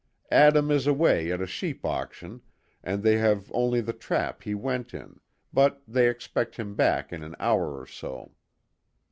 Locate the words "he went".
4.41-4.95